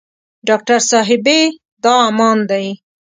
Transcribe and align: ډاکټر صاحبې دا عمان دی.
ډاکټر 0.47 0.79
صاحبې 0.91 1.39
دا 1.83 1.93
عمان 2.07 2.37
دی. 2.49 2.65